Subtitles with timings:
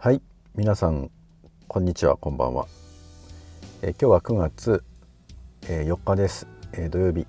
[0.00, 0.22] はい
[0.54, 1.10] 皆さん
[1.66, 2.68] こんにちはこんばんは、
[3.82, 4.84] え、今日は9月、
[5.68, 7.26] え、4日です、え、土曜日、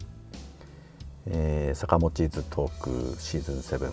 [1.25, 3.91] えー、坂本チーズトークシーズン7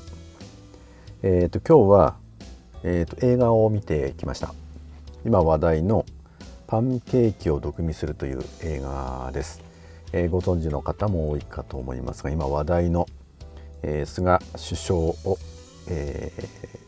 [1.22, 2.16] えっ、と今日は、
[2.82, 4.52] えーと、映画を見てきました。
[5.24, 6.04] 今話題の
[6.66, 9.62] パンケーキを毒味するという映画です、
[10.12, 13.06] えー、ご存知の方も多いかと思いますが今話題の、
[13.82, 15.38] え、菅首相を、
[15.88, 16.85] えー、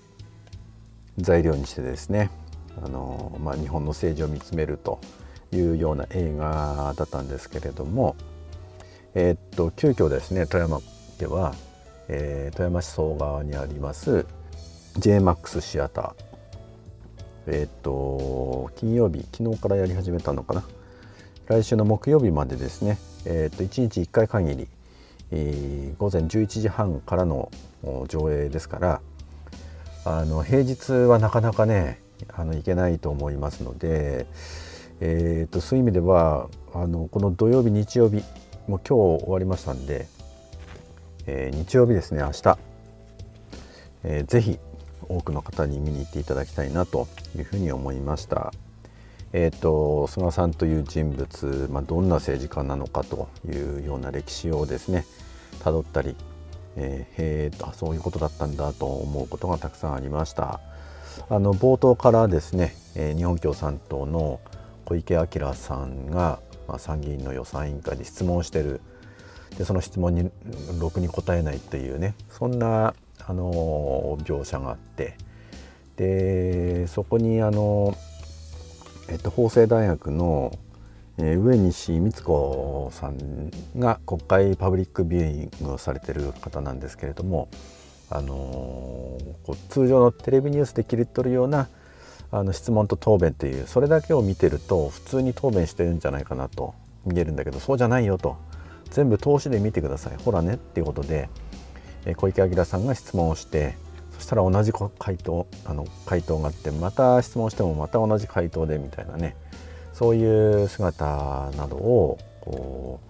[1.19, 2.31] 材料にしてですね
[2.83, 5.01] あの、まあ、日本の政治を見つめると
[5.53, 8.17] いうような映画だったんですけれども、
[9.15, 10.81] えー、っと急遽ですね富山
[11.19, 11.55] では、
[12.09, 14.27] えー、富山市総側にあります
[14.99, 16.29] JMAX シアター
[17.51, 20.63] えー、っと金曜日昨日からやり始めたのかな？
[21.47, 24.69] 来週の木曜日までですね、え、っと1日1回限り、
[25.31, 27.51] えー、午前11時半からの
[28.09, 29.01] 上映ですから
[30.05, 32.01] あの平日はなかなかね
[32.35, 34.27] あの行けないと思いますので、
[35.01, 38.17] えーと、そういう意味ではあのこの土曜日日曜日
[38.67, 38.93] もう今日
[39.25, 40.07] 終わりましたんで、
[41.27, 42.59] えー、日曜日ですね明日、
[44.05, 44.59] えー、ぜひ
[45.09, 48.53] 多くの方に見に行っていただきたいなというふうに思いました。
[49.33, 55.05] えーと、菅さんという人物、まあ、どんな政治家なのかというような歴史をですね
[55.63, 56.17] たどったり
[56.81, 60.61] えー、へえそういうことだったんだと思うことがたくさんありました。
[61.29, 64.41] あの冒頭からですね、えー、日本共産党の
[64.85, 68.81] 小池晃さんが、まあ、参議院の予算委員会で質問してる。
[69.59, 70.31] でその質問に
[70.79, 72.95] ろくに答えないというねそんな
[73.27, 75.17] あの描写があって。
[75.97, 77.97] でそこにあの、
[79.09, 80.57] えっと、法政大学の
[81.19, 87.49] え、上西光子さんが国会パブリックビューイングをされてる方なんですけれども、
[88.11, 91.69] あのー、こう通常のテレビニュースで切り取るような
[92.31, 98.37] あの質問と答弁というそれだけを見てると普通に答弁してるんじゃないかなと見えるんだけどそうじゃないよと
[98.91, 100.17] 全部通しで見てください。
[100.17, 101.29] ほらねっていうことで、
[102.07, 103.77] え、小池晃さんが質問をして
[104.15, 109.37] そしたら同じ回答あの回答があってまた質問してもまた同じ回答でみたいなね。
[109.99, 113.01] そういう姿などをこ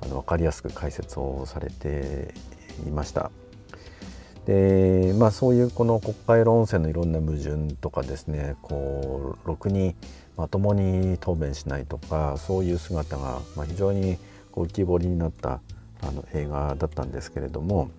[0.00, 2.32] うあの分かりやすく解説をされて
[2.86, 3.30] いました。
[4.46, 9.94] でまあ、そういうこの国会論戦のいろんな矛盾とかですねこうろくに
[10.38, 14.16] まともに答弁しないとかそういう姿が、まあ、非常に
[14.50, 15.60] こう浮き彫りになった
[16.00, 17.90] あの映画だったんですけれども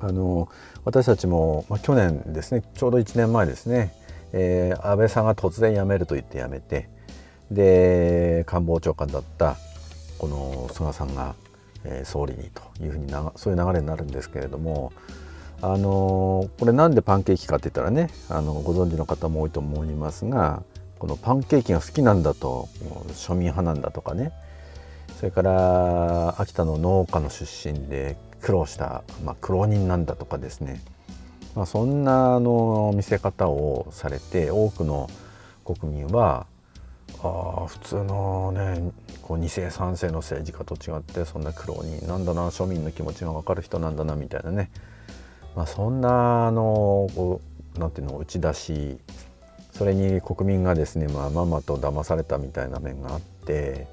[0.00, 0.48] あの
[0.84, 3.94] 私たちも、まあ、去年ですねちょうど1年前ですね、
[4.32, 6.92] えー、安倍さんが突然辞めると言って辞めて
[7.50, 9.56] で官房長官だった
[10.18, 11.34] この菅さんが、
[11.84, 14.92] えー、総理にというふうになそういう流れになるんですけれども
[15.60, 20.62] あのこれなんでパンケーキかって言ったらねあのご存知の方も多いと思いますが
[20.98, 22.68] このパンケーキが好きなんだと
[23.08, 24.32] 庶民派なんだとかね
[25.16, 30.82] それから秋田の農家の出身で苦労した、まあ、苦労人なんだとかですね、
[31.54, 35.08] まあ、そんなあの見せ方をされて多くの
[35.64, 36.46] 国民は
[37.24, 38.92] あ普通のね
[39.22, 44.70] こう2世3世の政治家と違ってそんな苦労になんだな庶民の気持ちが分かる人なんだなみたいなね、
[45.56, 47.40] まあ、そんなあのこ
[47.76, 48.98] うなんていうの打ち出し
[49.72, 53.86] それに国民がですね、まあ、ままと騙されたみたいな面があって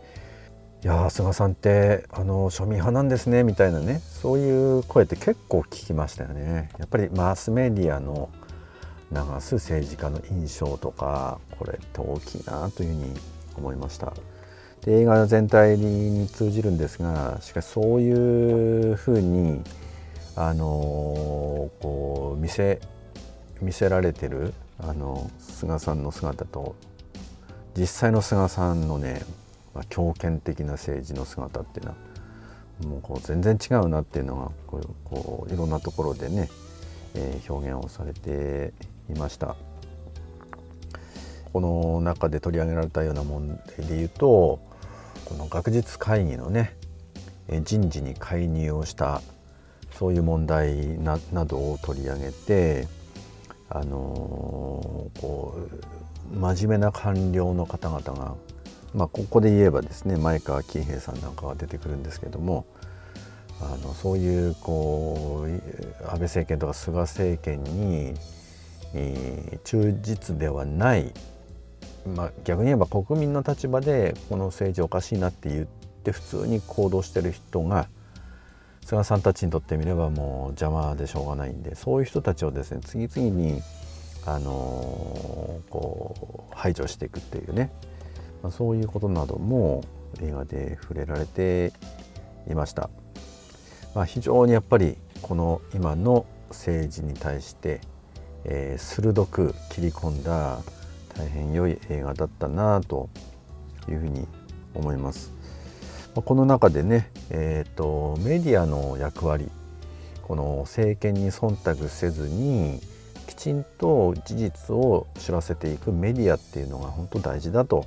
[0.84, 6.72] いや菅さんってあの庶民派なんですねみたいなねそういう声って結構聞きましたよね。
[6.80, 8.30] やっぱりマスメディアの
[9.12, 13.14] 流す政治家の印象とかこれって大きいなというふうに
[13.58, 14.14] 思いました。
[14.86, 19.62] で映画全体に通じるんですがしかしそういうふうに
[20.36, 20.66] あの
[21.82, 22.80] こう見せ
[23.62, 26.76] 見せられてるあの菅さんの姿と
[27.78, 29.22] 実際の菅さんのね、
[29.76, 31.98] まあ、強権的な政治の姿っていうのは
[32.88, 36.50] もうこう全然違うなっていうのがこうこういろんなところでね、
[37.14, 38.74] えー、表現をされて
[39.12, 39.56] いました。
[41.54, 44.60] この中で取り上げられたような問題で言うと
[45.26, 46.76] この学術会議のね
[47.64, 49.22] 人事に介入をした
[49.92, 52.88] そういう問題などを取り上げて
[53.70, 55.56] あのこ
[56.34, 58.36] う真面目な官僚の方々が、
[58.94, 62.66] まあ、ここで言えばですね前川喜平さんなんかが出てくるんですけども
[63.62, 68.14] あのそういうこう安倍政権とか菅政権に
[69.64, 71.14] 忠実ではない、
[72.16, 77.88] まあ、逆に言えば国民の立場でこの政治おかしいなって言って普通に行動してる人が
[78.86, 83.62] 菅さんたちにとってみればもう邪魔でしょうがないんでそういう人たちをですね次々に
[84.26, 87.72] あのこう排除していくっていうね、
[88.44, 89.84] まあ、そういうことなども
[90.22, 91.74] 映画で触れられて
[92.50, 92.90] いました。
[93.94, 97.82] まあ、非常にやっぱりこの今の政治に対して、
[98.46, 100.60] えー、鋭く切り込んだ
[101.16, 103.10] 大変良い映画だったなと
[103.90, 104.28] いうふうに
[104.74, 105.32] 思います。
[106.14, 109.50] この中でね、えーと、メディアの役割
[110.24, 112.82] この政権に忖度せずに
[113.28, 117.86] きちんと事実を知らせていくメディアっていうのが本当大事だと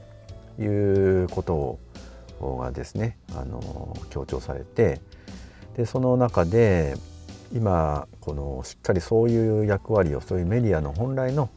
[0.58, 1.78] いうこと
[2.40, 5.00] がですねあの強調されて
[5.76, 6.96] でその中で
[7.52, 11.50] 今このしっかりそういう役割をそういうメディアの本来の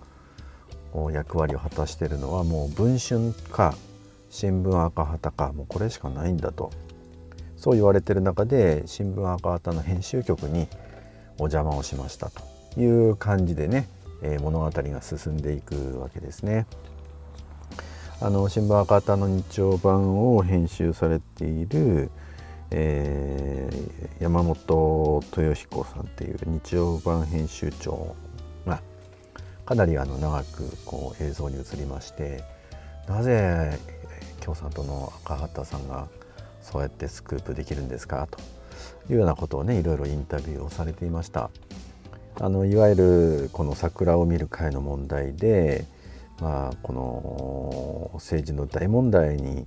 [1.11, 3.75] 役割を果たしているのはもう文春か
[4.29, 6.71] 新聞赤旗かもうこれしかないんだと
[7.55, 10.67] そう言われてる中で新聞赤旗の編集局に
[11.39, 12.43] お邪魔をしましたと
[12.79, 13.87] いう感じでね、
[14.21, 16.65] えー、物語が進んでいくわけですね。
[18.19, 22.09] あの新聞赤旗の日曜版を編集されている、
[22.71, 28.15] えー、山本豊彦さんっていう日曜版編集長
[28.65, 28.81] が
[29.65, 32.43] かなりあの長くこう映像に映りまして
[33.07, 33.79] なぜ
[34.41, 36.07] 共産党の赤旗さんが
[36.61, 38.39] そうやってスクープできるんですかと
[39.09, 41.49] いうようなことをねいろいろインタビューをされていました。
[42.39, 45.85] あのいわゆるこの桜を見る会の問題で、
[46.39, 49.65] まあ、この政治の大問題に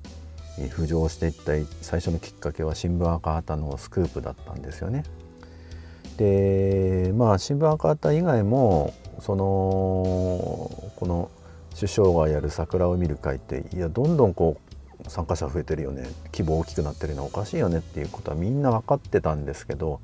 [0.58, 5.04] 浮上していった最初のきっかけは新聞赤旗のスクープだったんですよね。
[6.16, 11.30] でまあ新聞赤旗以外もそのこの
[11.74, 14.58] 首相がやる桜を見る会っていやどんどんこ
[15.06, 16.08] う参加者増えてるよね。
[16.32, 20.00] 規模大きくなってるのはおかしいよねっていうことはみんな分かってたんですけど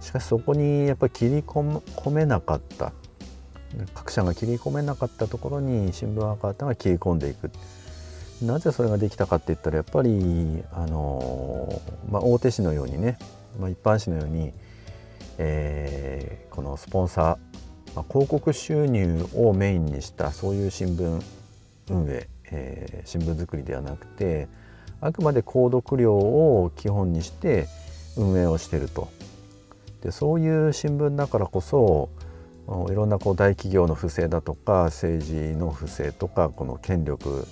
[0.00, 2.92] しかしそこにやっぱり切り込めなかった。
[3.94, 7.50] 各社が切り込めなかったところに新聞赤旗が切り込んでいく。
[8.42, 11.80] なぜそれができたかって言ったらやっぱりあの、
[12.10, 13.18] まあ、大手紙のようにね、
[13.58, 14.52] まあ、一般紙のように、
[15.38, 17.56] えー、このスポンサー
[17.96, 21.22] まあ、広告収入をメインにしたそういう新聞
[21.88, 24.48] 運営、えー、新聞作りではなくて
[25.00, 27.66] あくまで購読料を基本にして
[28.16, 29.08] 運営をしてると。
[30.02, 32.10] でそういう新聞だからこそ
[32.90, 37.46] いろんなこう大企業の不正だとか政治の不正とかこの権力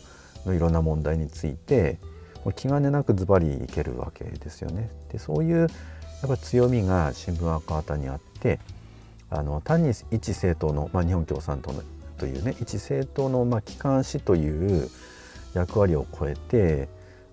[0.46, 1.98] のいろんな問題について
[2.52, 4.90] 気兼ねなくズバリいけるわけですよね。
[5.10, 5.68] でそういうやっ
[6.28, 8.60] ぱ強みが新聞赤旗にあって
[9.30, 11.82] あの単に一政党の、まあ、日本共産党の
[12.18, 14.88] というね一政党の、まあ、機関紙という
[15.54, 16.88] 役割を超えて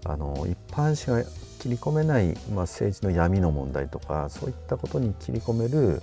[0.06, 1.30] あの一般紙が
[1.60, 6.02] 切り込めない、まあ、政治の闇の問題とかそういったことに切り込めるやっ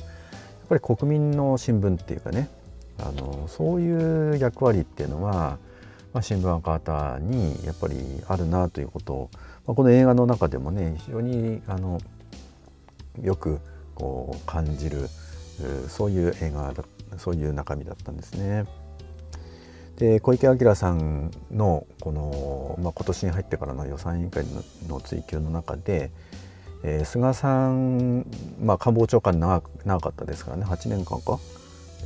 [0.68, 2.48] ぱり国民の新聞っていうかね
[2.98, 5.58] あのそういう役割っていうのは、
[6.12, 7.96] まあ、新聞赤旗にやっぱり
[8.28, 9.30] あるなということを、
[9.66, 12.00] まあ、この映画の中でもね非常にあの
[13.22, 13.60] よく
[13.94, 15.08] こう感じる
[15.88, 16.84] そういう映画だ
[17.18, 18.64] そういう中身だったんですね。
[19.96, 24.44] で小池晃さんのこの、まあ、今年に入ってからの予算委員会
[24.86, 26.12] の追及の中で、
[26.84, 28.24] えー、菅さん、
[28.60, 30.64] まあ、官房長官長長かったですからね。
[30.64, 31.40] 8年間か、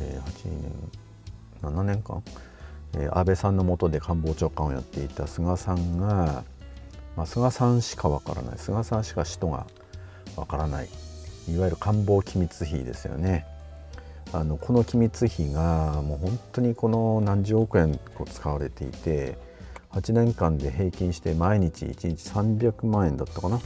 [0.00, 2.22] えー、8年7年間、
[3.12, 6.44] 安倍さんの下で官房長官をやっていた菅さんが、
[7.16, 9.66] まあ、菅さんしかわからない菅さんしか使途が
[10.36, 10.88] わからない
[11.48, 13.46] いわゆる官房機密費ですよね。
[14.32, 19.36] あのこの機密費がもう本当にこの何十億円こう使われていて
[19.90, 23.60] 8年間で平均して毎日1日300万円だったかな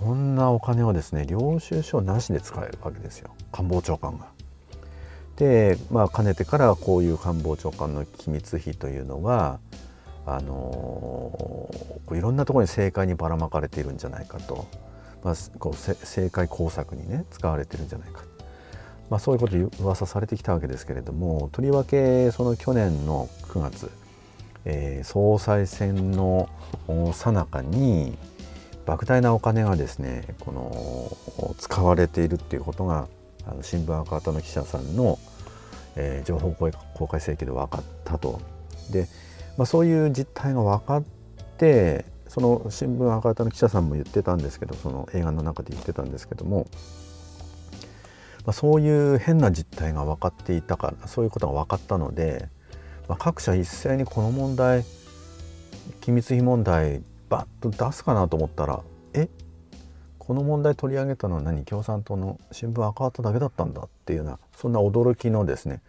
[0.00, 4.37] そんなお金をですね領収書なしで使えるわけですよ官房長官が。
[5.38, 9.60] でまあかねてからこういう官房長官の機密費というのが
[10.26, 11.70] あの
[12.12, 14.66] いろんなところに政界にばらまかれているんじゃないかと。
[15.24, 18.22] まあ、こう政界工作にね使われてるんじゃないか、
[19.10, 23.90] まあ、そういうこと噂されてきたわけですけれどもとりわけその去年の9月、
[24.64, 26.48] えー、総裁選の
[27.12, 28.16] さなかに
[28.86, 33.08] 莫大なお金がですねこの使われているっていうことが
[33.48, 35.18] あの新聞赤旗の記者さんの、
[35.96, 36.50] えー、情報
[36.94, 38.40] 公開請求で分かったと。
[38.90, 39.08] で、
[39.56, 41.02] まあ、そういう実態が分かっ
[41.58, 46.68] てその新聞赤旗の記者さんも言ってたんですけどその映画の中で言ってたんですけども、
[48.44, 52.48] まあ、そういう変な実態が分かっていたからそういうことが分かったので、
[53.08, 54.84] まあ、各社一斉にこの問題
[56.00, 58.82] 機密費問題バッと出すかなと思ったら
[59.14, 59.28] え？
[60.28, 61.64] この問題取り上げたのは何？
[61.64, 65.80] 共産党の新聞赤旗だけだったんだっていうようなそんな驚きのですね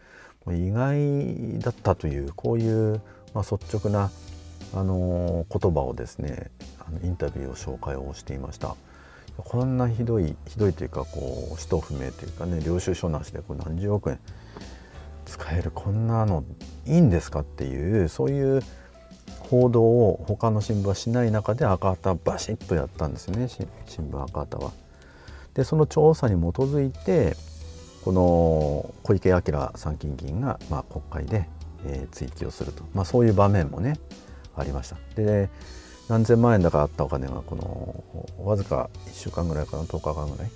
[0.48, 3.02] 意外だったというこういう、
[3.34, 4.10] ま、率直な、
[4.74, 8.78] あの言葉をですねあのインタビューを紹介をしていました。
[9.36, 14.20] こんなひどいひどいというかこう使途不明というかね領収書なしでこう何十億円
[15.26, 16.46] 使えるこんなの
[16.86, 18.64] いいんですかっていうそういう
[19.50, 23.68] 報道を他の新聞はしない中で赤旗バシッとやったんですね新
[24.12, 24.72] 聞赤旗は。
[25.56, 27.36] でその調査に基づいて
[28.06, 31.50] この小池晃参議院議員が、まあ、国会で、
[31.86, 34.00] えー、追及をすると、まあ、そういう場面もね
[34.56, 34.98] ありました。
[35.16, 35.50] で
[36.08, 38.04] 何千万円だかあったお金がこの
[38.44, 40.52] わずか1週間ぐらいかな10日間ぐらい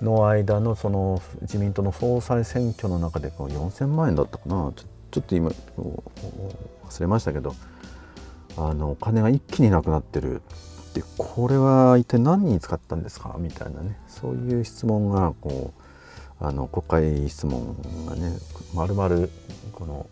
[0.00, 7.54] の間のその自民党の総裁選挙の中でこの4000万円だったかなちょちょっと今忘れましたけど
[8.60, 10.42] あのお金が一気になくなってる。
[10.94, 13.36] でこれは一体何に使ったんですか？
[13.38, 13.96] みたいなね。
[14.08, 15.72] そういう質問がこ
[16.40, 18.32] うあの国会質問がね
[18.74, 19.30] まるまる
[19.72, 20.06] この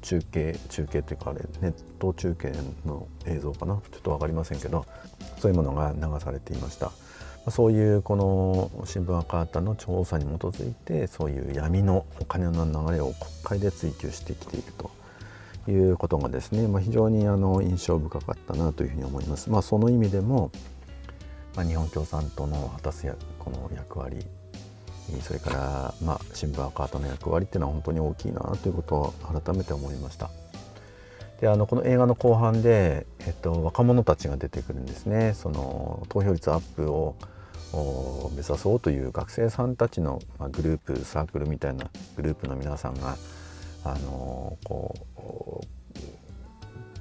[0.00, 2.52] 中継中継っていうかあれネット中継
[2.86, 3.80] の映像かな？
[3.92, 4.86] ちょっと分かりませんけど
[5.38, 6.90] そういうものが流されていました。
[7.50, 14.90] そういうこの新聞赤旗の調査に基づいてそういう闇のお金の流れを国会で追及してきていると。
[15.70, 19.50] いうことがですね、まあ、非常にあの印象深かったなというふうに思います。
[19.50, 20.50] まあ、その意味でも、
[21.54, 23.06] まあ、日本共産党の果たす
[23.38, 24.24] この役割
[25.20, 30.30] それから、まあ、新聞赤旗の役割っていうのは本当に大きいなということを改めて思いました。
[31.40, 37.16] であのこの映画の後半で、えっと、若者たちが出てくるんですねその投票率アップを
[38.36, 43.16] 目指そうという学生さんたちの、まあ、グループサークルみたいなグループの皆さんが
[43.84, 45.20] あのこう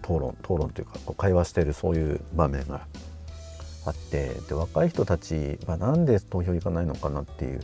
[0.03, 2.87] 討論討論というかこう会話してるそういう場面が
[3.85, 7.61] あってで若い人たちは何で投票行かないのかなっていう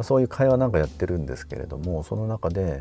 [0.00, 2.80] まあ、そういう会話なんかやってるんですけれどもその中で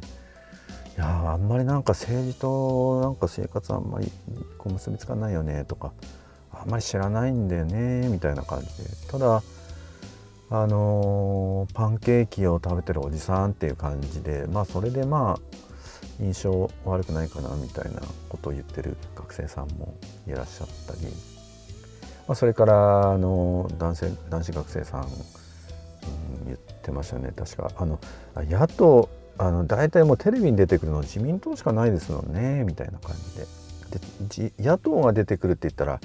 [0.96, 4.10] いやあんまりなんか政治となんか生活あんまり
[4.58, 5.92] こう結びつかないよねとか
[6.50, 8.90] あんまり知らないんだよねみたいな感じで。
[9.12, 9.44] ただ
[10.52, 15.69] あのー、パンケーキを食べてるおじさんっていう感じでまあそれでまあ
[16.22, 19.94] 印象悪くないかなみたいなことを言ってる学生さんも
[20.28, 21.02] いらっしゃったり、
[22.28, 25.08] まあ、それからあの男性男子学生さん
[26.46, 27.32] 言ってましたね。
[27.36, 28.00] 確かあの
[28.36, 33.48] 野党あの大体もうテレビに出てくるの自民党しかないですもんねみたいな感じで。
[33.90, 36.00] で野党が出てくるって言ったら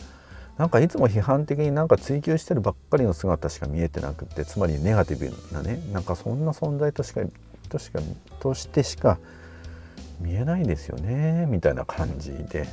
[0.57, 7.21] なんかいつも批判的になんか追及してるばっかりの姿しか見えてなくてつまりネガティブなねなんかそんな存在としか
[7.69, 8.01] としか
[8.41, 9.19] としてしか
[10.21, 12.67] 見えないですよねみたいな感じで、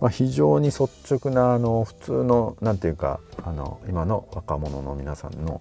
[0.00, 0.84] まあ、非常に率
[1.14, 5.60] 直なあの普通の何て言うかあの今の若者の皆さんの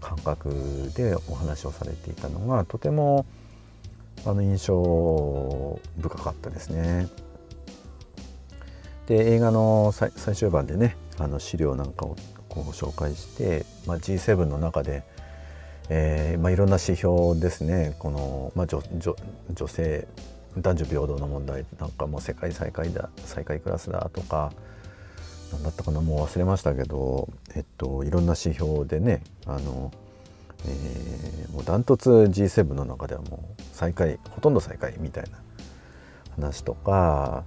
[0.00, 3.26] 感覚でお話をされていたのがとても
[4.26, 7.08] あの印象深かったですね。
[9.06, 12.16] で映画の最終盤でねあの資料なんかを
[12.48, 15.02] こう紹介して、まあ、G7 の中で、
[15.90, 17.94] えーまあ、いろんな指標ですね。
[17.98, 19.14] この、まあ、女女
[19.52, 20.08] 女性
[20.56, 24.52] 男女平等の問題なんかもう世界最下位だ最下位クラスだとか
[25.52, 29.92] 何だったかなもう忘れましたけど、えっと、いろんな指標でねあの、
[30.66, 35.38] えー、もうダントツ G7 の中ではもう最下位ほとんど最下位みたいな
[36.36, 37.44] 話とか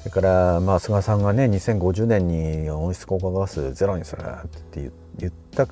[0.00, 5.68] それからまあ菅さんがね2050年に温室効果ガスゼロにするって言った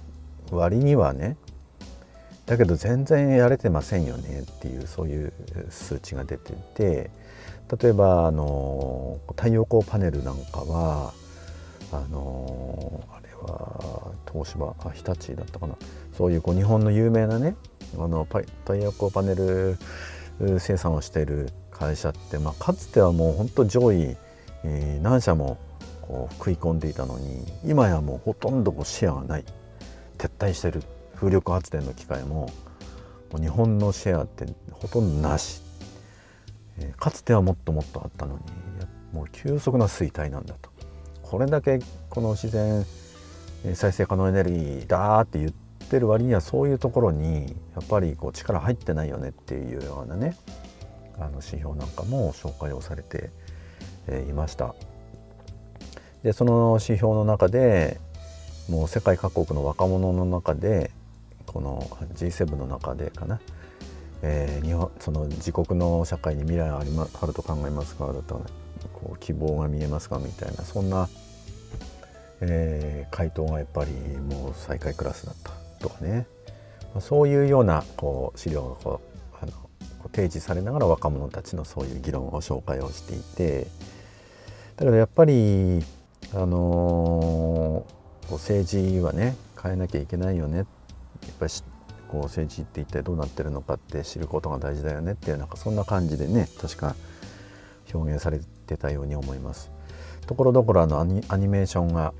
[0.50, 1.36] 割にはね
[2.46, 5.32] だけど全然やれてませんよねっていうそういう
[5.68, 7.10] 数値が出てて
[7.80, 11.12] 例えばあの太陽光パネルなんかは
[11.92, 15.74] あのあれは東芝あ日立だったかな。
[16.16, 17.56] そういうこう日本の有名なね
[17.98, 19.76] あの太陽光パネル
[20.58, 24.16] 生産をしている会社って、まあ、かつてはもう本当上位、
[24.64, 25.58] えー、何社も
[26.00, 29.44] こう食い込んでいたのに今やもうほとんどシェアがない。
[30.18, 30.82] 撤退してる。
[31.16, 32.50] 風力発電の機械も
[33.32, 35.62] もう日本のシェアってほとんどなし、
[36.78, 38.40] えー、かつてはもっともっとあったのに
[39.12, 40.70] もう急速な衰退なんだと
[41.22, 42.84] これだけこの自然
[43.74, 50.36] 再生可能エネルギーだって言ってる割にはそういうところにやっぱりこう力入ってないよねっていうようなね
[51.18, 53.30] あの指標なんかも紹介をされて
[54.28, 54.74] いました。
[56.22, 58.00] でその指標の中で
[58.68, 60.90] もう世界各国の若者の中で
[61.46, 61.80] この
[62.14, 63.40] G7 の中でかな、
[64.22, 68.46] えー、日本その自国の社会に未来あり、ま、あると考えますかだったら、ね、
[68.92, 70.64] こう希望が見えますかみたいな。
[70.64, 71.08] そんな、
[72.40, 75.52] えー、回答がやっぱりもう最下位クラスだった。
[75.80, 76.26] とかね、
[76.94, 79.00] まあ、そういうようなこう資料がこ
[79.32, 83.66] うあのこ提示されながら若者たちのそういう議論を紹介をしていて。
[84.76, 85.82] だけどやっぱり
[86.34, 87.86] あの
[88.30, 90.58] 政治はね変えなきゃいけないよね。
[90.58, 90.62] や
[91.16, 91.52] っぱり
[92.08, 96.94] こう政治って一体どうなってるのかって知ることが大事だよねっていうなんかそんな感じでね確か
[97.92, 99.70] 表現されてたように思います。
[100.26, 102.12] ところどころあのアニメーションが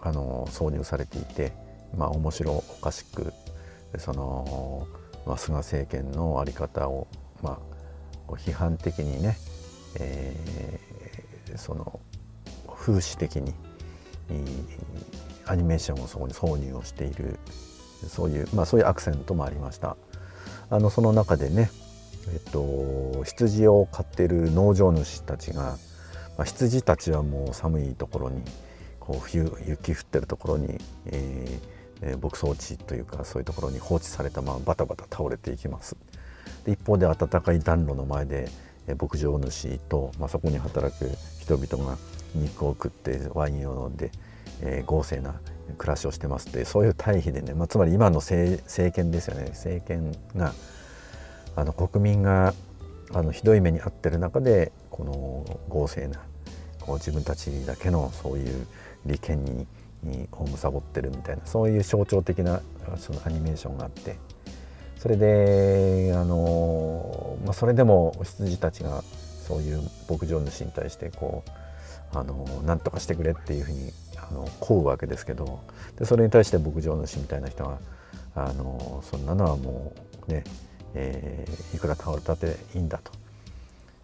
[0.00, 1.52] あの挿入されていて、
[1.96, 3.32] まあ、面白おかしく
[3.98, 4.86] その、
[5.26, 7.08] まあ、菅政権の在り方を、
[7.42, 7.60] ま
[8.28, 9.36] あ、批判的にね、
[9.98, 12.00] えー、その
[12.68, 13.52] 風刺的に
[15.46, 17.38] アニメーションをそこに挿入をしている
[18.08, 19.96] そういう、まあ、そういうアクセントもありました。
[20.70, 21.70] あのその中でね、
[22.32, 25.78] えっと、羊を飼ってる農場主たちが、
[26.36, 28.42] まあ、羊たちはもう寒いところに
[29.00, 35.96] こう冬雪降ってるところに、えー、牧草地というかそういうところに放置されたままバタバタ倒れていきます。
[36.64, 38.48] で一方で暖かい暖炉の前で
[39.00, 41.96] 牧場主と、まあ、そこに働く人々が
[42.34, 44.12] 肉を食ってワインを飲んで、
[44.62, 45.40] えー、豪勢な
[45.78, 48.60] 暮らしをしてますってそういう対比でね、まあ、つまり今の政
[48.94, 49.50] 権ですよね。
[49.50, 50.52] 政権が
[51.56, 52.54] あの国民が
[53.12, 56.20] あのひどい目に遭ってる中でこの豪勢な
[56.80, 58.66] こう自分たちだけのそういう
[59.06, 59.66] 利権に
[60.32, 62.62] をむさぼってるみたいなそういう象徴的な
[62.98, 64.16] そのアニメーションがあって
[64.98, 69.02] それであの、まあ、それでも羊たちが
[69.46, 71.44] そういう牧場主に対してこ
[72.14, 73.92] うあの何とかしてくれっていうふうに
[74.32, 75.60] の請うわけですけど
[75.98, 77.78] でそれに対して牧場主みたいな人が
[78.34, 79.92] あのそんなのはも
[80.28, 80.44] うね、
[80.94, 83.12] えー、いくら倒れたっていいんだと。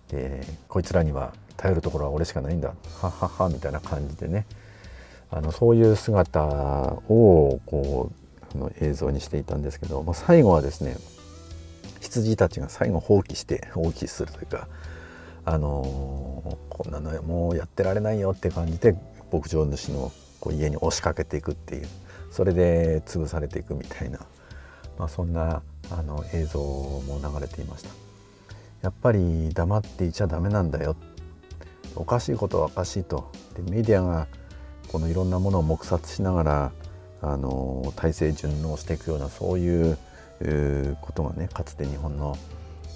[0.09, 2.68] でこいつらには頼るところは俺しかないんだ。
[3.00, 4.47] はっはっはみたいな感じでね。
[5.30, 8.12] あのそういう姿をこ
[8.54, 10.97] うの映像にしていたんですけど、まあ、最後はですね
[12.00, 14.68] 羊たちが最後放棄して放棄するというか
[15.45, 18.95] あのこんなのもうやってられないよって感じで
[19.36, 21.88] 牧場主のこう家に押しかけていくっていう
[22.30, 24.20] それで潰されていくみたいな、
[24.99, 27.90] まあ、そんなあの映像も流れていました。
[28.82, 30.96] やっぱり黙っていちゃダメなんだよ。
[31.94, 33.30] おかしいことはおかしいと。
[33.54, 34.26] でメディアが
[34.88, 36.72] このいろんなものを黙殺しながら
[37.22, 39.99] あの体制順応していくようなそういう
[41.00, 42.36] ことがねかつて日本の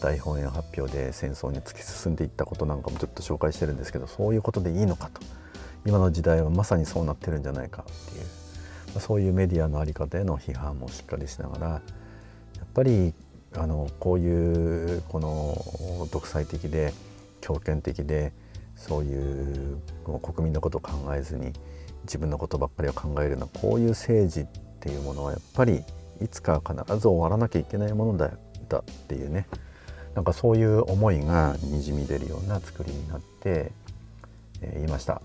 [0.01, 5.21] 大本営発表で戦争に突き進んでいったことなんかもちょっと紹介してるんですけどそういうことでいいのかと。
[5.87, 8.23] 今の時代はまさにそうなってるんじゃないかってい
[8.97, 11.81] う、そういうメディアの在り方への批判もしっかりしながらや
[12.65, 13.15] っぱり
[13.55, 16.93] あのこういうこの独裁的で
[17.41, 18.33] 強権的で
[18.77, 19.79] そういう
[20.23, 21.53] 国民のことを考えずに
[22.05, 24.47] 自分のことばっかりを考えるようなこういう政治っ
[24.81, 25.83] ていうものはやっぱり
[26.23, 28.31] いつか必ず終わらなきゃいけないものだ
[28.69, 29.47] だっていうね
[30.15, 33.73] なんかそういう思いがにじみ出るような作りになって、
[34.61, 35.23] えー、いました。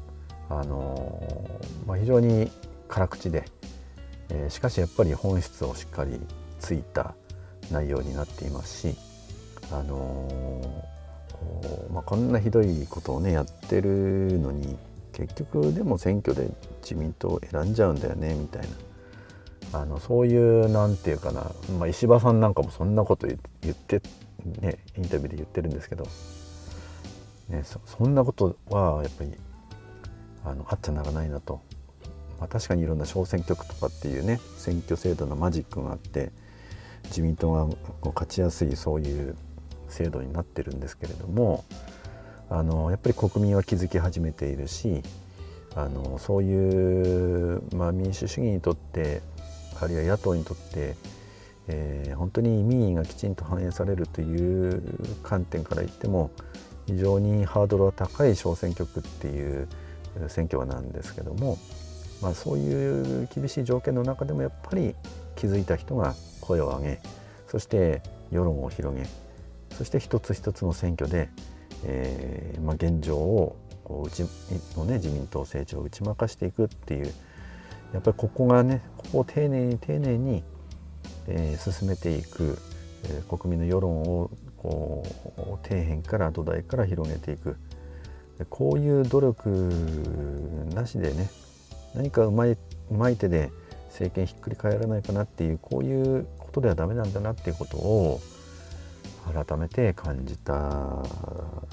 [0.50, 2.52] あの、まあ、非常に
[2.88, 3.46] 辛口で、
[4.30, 6.20] えー、しかしやっぱり本質をしっかり
[6.60, 7.16] ついた
[7.72, 8.96] 内容になっていますし、
[9.72, 10.84] あの
[11.92, 14.78] まあ、こんなひどいことをねやってるのに
[15.14, 16.50] 結局でも選挙で
[16.82, 18.68] 自民党を選んじゃうんだよねみたいな。
[19.74, 23.38] あのそういうなんていうかな、まあ、石破さんなんかもそんなこと言
[23.72, 24.02] って
[24.62, 26.06] ねインタビューで言ってるんですけど、
[27.50, 29.34] ね、そんなことはやっぱり
[30.46, 31.62] あのあっちゃならないなと、
[32.40, 36.32] まあ、確かにいろんな小選挙区とかっていうね選挙制度のマジックがあって
[37.06, 37.68] 自民党が
[38.04, 39.36] 勝ちやすいそういう
[39.90, 41.64] 制度になってるんですけれども
[42.50, 45.02] あのやっぱり国民は気づき始めているし
[45.76, 49.22] あのそういう、まあ、民主主義にとって
[49.82, 50.96] あるいは野党にとって、
[51.68, 54.82] えー、本当に民意がきちんと反映されるという
[55.22, 56.32] 観点から言っても
[56.88, 59.68] 非常にハードルは高い小選挙区っていう
[60.28, 61.58] 選挙なんですけども、
[62.22, 64.96] まあ、そういう厳しい条件の中でもやっぱり
[65.36, 67.02] 気づいた人が声を上げ
[67.48, 68.02] そして
[68.32, 69.06] 世論を広げ
[69.76, 71.30] そして一つ一つの選挙で
[71.84, 74.26] えーまあ、現状をこううち
[74.76, 77.14] の、ね、自民党政治を打ち負かしていくっていう
[77.94, 80.44] やっぱりここがねここを丁寧に丁寧に、
[81.28, 82.58] えー、進めていく、
[83.04, 87.58] えー、国民の世論をこう底辺から土台から広げていく。
[88.50, 89.50] こういう努力
[90.74, 91.30] なしでね
[91.94, 92.58] 何かうまいう
[92.92, 93.52] まい手で
[93.90, 98.20] 政権ひっくり返らないかなっていうこういうことではダメなんだなっていうことを
[99.34, 101.04] 改めて感じた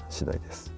[0.09, 0.71] 次第です。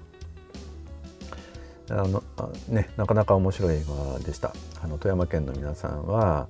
[1.88, 2.24] あの
[2.67, 6.48] ね、なかなか面白い映画でしたあの富山県の皆さんは、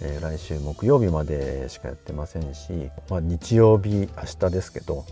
[0.00, 4.08] えー、来週木曜日までしかやってませんし、まあ、日曜日明
[4.40, 5.04] 日ですけど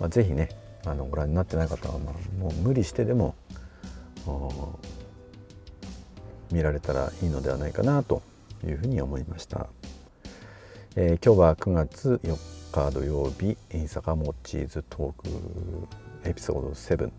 [0.00, 0.48] まあ、ぜひね
[0.86, 3.34] あのご覧になってない方は、まあ、もう無理してでも
[6.50, 8.22] 見られたらいいのではないかなと
[8.66, 9.66] いうふうに思いました。
[10.96, 12.36] えー、今日は9月4
[12.70, 13.56] 日土曜日
[13.88, 15.22] 坂本チーズトー
[16.22, 17.10] クエピソード7、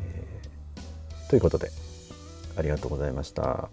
[0.00, 1.70] えー、ということで
[2.56, 3.68] ありがとうございました。